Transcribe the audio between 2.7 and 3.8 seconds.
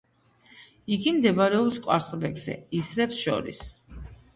ისრებს შორის.